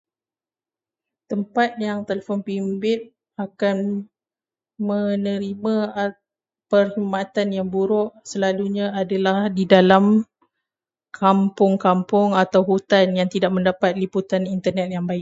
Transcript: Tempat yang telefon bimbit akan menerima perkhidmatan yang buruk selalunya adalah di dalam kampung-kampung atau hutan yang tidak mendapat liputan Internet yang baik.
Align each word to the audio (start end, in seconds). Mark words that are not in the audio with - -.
Tempat 1.31 1.69
yang 1.79 1.99
telefon 2.09 2.39
bimbit 2.45 3.01
akan 3.45 3.77
menerima 4.81 5.75
perkhidmatan 6.71 7.47
yang 7.57 7.67
buruk 7.73 8.09
selalunya 8.27 8.89
adalah 9.01 9.47
di 9.57 9.63
dalam 9.75 10.03
kampung-kampung 11.21 12.29
atau 12.43 12.61
hutan 12.69 13.07
yang 13.19 13.29
tidak 13.33 13.51
mendapat 13.55 13.91
liputan 14.01 14.43
Internet 14.55 14.87
yang 14.95 15.05
baik. 15.09 15.19